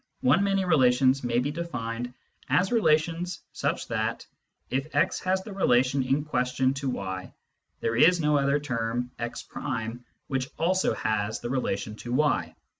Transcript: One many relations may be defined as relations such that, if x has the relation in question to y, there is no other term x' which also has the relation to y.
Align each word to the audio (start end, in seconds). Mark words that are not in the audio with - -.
One 0.21 0.43
many 0.43 0.65
relations 0.65 1.23
may 1.23 1.37
be 1.37 1.51
defined 1.51 2.15
as 2.49 2.71
relations 2.71 3.43
such 3.53 3.87
that, 3.89 4.25
if 4.71 4.95
x 4.95 5.19
has 5.19 5.43
the 5.43 5.53
relation 5.53 6.01
in 6.01 6.25
question 6.25 6.73
to 6.73 6.89
y, 6.89 7.35
there 7.81 7.95
is 7.95 8.19
no 8.19 8.35
other 8.35 8.59
term 8.59 9.11
x' 9.19 9.47
which 10.25 10.49
also 10.57 10.95
has 10.95 11.39
the 11.39 11.51
relation 11.51 11.95
to 11.97 12.11
y. 12.13 12.55